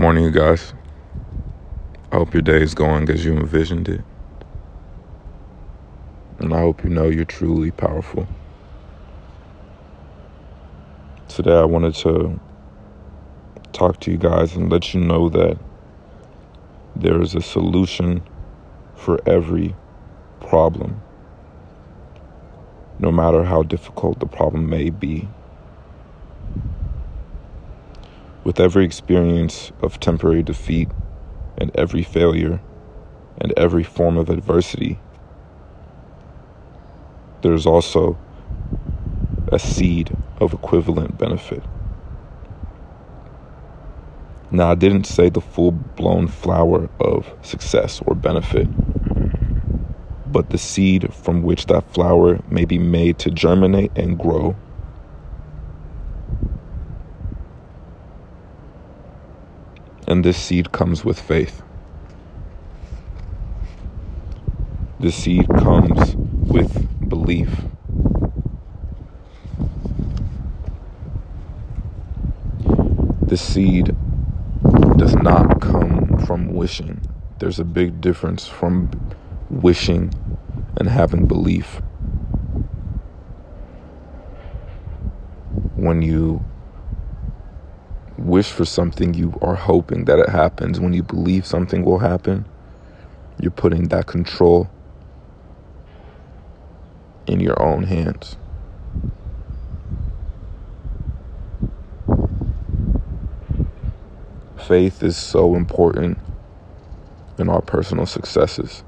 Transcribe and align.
morning, 0.00 0.24
you 0.24 0.30
guys. 0.30 0.72
I 2.10 2.16
hope 2.16 2.32
your 2.32 2.40
day 2.40 2.62
is 2.62 2.74
going 2.74 3.10
as 3.10 3.22
you 3.22 3.36
envisioned 3.36 3.86
it. 3.86 4.00
And 6.38 6.54
I 6.54 6.60
hope 6.60 6.82
you 6.82 6.88
know 6.88 7.08
you're 7.10 7.26
truly 7.26 7.70
powerful. 7.70 8.26
Today, 11.28 11.52
I 11.52 11.64
wanted 11.64 11.94
to 11.96 12.40
talk 13.74 14.00
to 14.00 14.10
you 14.10 14.16
guys 14.16 14.56
and 14.56 14.72
let 14.72 14.94
you 14.94 15.00
know 15.02 15.28
that 15.28 15.58
there 16.96 17.20
is 17.20 17.34
a 17.34 17.42
solution 17.42 18.22
for 18.96 19.20
every 19.28 19.74
problem, 20.40 20.98
no 23.00 23.12
matter 23.12 23.44
how 23.44 23.62
difficult 23.62 24.18
the 24.18 24.26
problem 24.26 24.70
may 24.70 24.88
be. 24.88 25.28
With 28.42 28.58
every 28.58 28.86
experience 28.86 29.70
of 29.82 30.00
temporary 30.00 30.42
defeat 30.42 30.88
and 31.58 31.70
every 31.74 32.02
failure 32.02 32.60
and 33.38 33.52
every 33.56 33.84
form 33.84 34.16
of 34.16 34.30
adversity, 34.30 34.98
there's 37.42 37.66
also 37.66 38.18
a 39.52 39.58
seed 39.58 40.16
of 40.40 40.54
equivalent 40.54 41.18
benefit. 41.18 41.62
Now, 44.50 44.70
I 44.70 44.74
didn't 44.74 45.04
say 45.04 45.28
the 45.28 45.42
full 45.42 45.72
blown 45.72 46.26
flower 46.26 46.88
of 46.98 47.32
success 47.42 48.00
or 48.06 48.14
benefit, 48.14 48.68
but 50.32 50.48
the 50.48 50.58
seed 50.58 51.12
from 51.12 51.42
which 51.42 51.66
that 51.66 51.92
flower 51.92 52.40
may 52.50 52.64
be 52.64 52.78
made 52.78 53.18
to 53.18 53.30
germinate 53.30 53.92
and 53.96 54.18
grow 54.18 54.56
And 60.10 60.24
this 60.24 60.36
seed 60.36 60.72
comes 60.72 61.04
with 61.04 61.20
faith. 61.20 61.62
This 64.98 65.14
seed 65.14 65.46
comes 65.50 66.16
with 66.16 67.08
belief. 67.08 67.48
This 73.22 73.40
seed 73.40 73.94
does 74.96 75.14
not 75.14 75.60
come 75.60 76.18
from 76.26 76.54
wishing. 76.54 77.00
There's 77.38 77.60
a 77.60 77.64
big 77.64 78.00
difference 78.00 78.48
from 78.48 78.90
wishing 79.48 80.12
and 80.76 80.88
having 80.88 81.26
belief. 81.26 81.80
When 85.76 86.02
you 86.02 86.44
wish 88.40 88.50
for 88.52 88.64
something, 88.64 89.12
you 89.12 89.38
are 89.42 89.54
hoping 89.54 90.06
that 90.06 90.18
it 90.18 90.30
happens. 90.30 90.80
When 90.80 90.94
you 90.94 91.02
believe 91.02 91.44
something 91.44 91.84
will 91.84 91.98
happen, 91.98 92.46
you're 93.38 93.50
putting 93.50 93.88
that 93.88 94.06
control 94.06 94.70
in 97.26 97.38
your 97.38 97.62
own 97.62 97.82
hands. 97.82 98.38
Faith 104.66 105.02
is 105.02 105.18
so 105.18 105.54
important 105.54 106.16
in 107.36 107.50
our 107.50 107.60
personal 107.60 108.06
successes. 108.06 108.82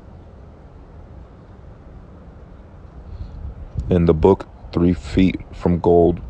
In 3.90 4.06
the 4.06 4.14
book 4.14 4.48
Three 4.72 4.94
Feet 4.94 5.42
from 5.52 5.78
Gold 5.78 6.22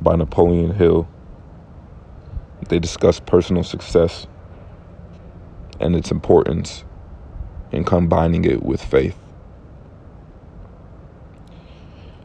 by 0.00 0.14
Napoleon 0.14 0.72
Hill, 0.72 1.08
they 2.72 2.78
discuss 2.78 3.20
personal 3.20 3.62
success 3.62 4.26
and 5.78 5.94
its 5.94 6.10
importance 6.10 6.84
in 7.70 7.84
combining 7.84 8.46
it 8.46 8.62
with 8.62 8.82
faith. 8.82 9.18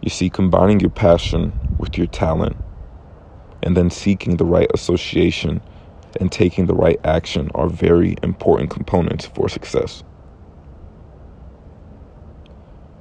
You 0.01 0.09
see, 0.09 0.29
combining 0.29 0.79
your 0.79 0.89
passion 0.89 1.51
with 1.77 1.97
your 1.97 2.07
talent 2.07 2.55
and 3.61 3.75
then 3.75 3.89
seeking 3.89 4.37
the 4.37 4.45
right 4.45 4.71
association 4.73 5.59
and 6.21 6.31
taking 6.31 6.67
the 6.67 6.75
right 6.75 6.99
action 7.03 7.51
are 7.53 7.67
very 7.67 8.15
important 8.23 8.69
components 8.69 9.25
for 9.25 9.49
success. 9.49 10.01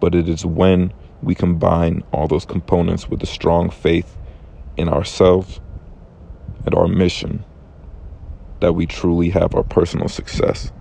But 0.01 0.17
it 0.17 0.29
is 0.29 0.45
when 0.45 0.93
we 1.23 1.37
combine 1.37 2.03
all 2.13 2.27
those 2.27 2.45
components 2.45 3.09
with 3.09 3.23
a 3.23 3.27
strong 3.27 3.71
faith 3.71 4.19
in 4.77 4.89
ourselves 4.89 5.61
and 6.67 6.75
our 6.75 6.89
mission 6.89 7.45
that 8.61 8.75
we 8.75 8.87
truly 8.87 9.31
have 9.31 9.55
our 9.55 9.63
personal 9.63 10.09
success. 10.09 10.73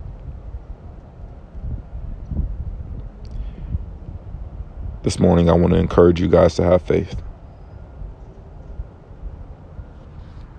This 5.04 5.20
morning, 5.20 5.48
I 5.48 5.52
want 5.52 5.72
to 5.72 5.78
encourage 5.78 6.20
you 6.20 6.26
guys 6.26 6.56
to 6.56 6.64
have 6.64 6.82
faith. 6.82 7.22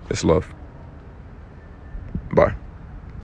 It's 0.08 0.24
love. 0.24 0.57